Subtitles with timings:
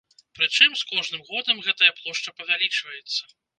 [0.37, 3.33] Прычым, з кожным годам гэтая плошча павялічваецца.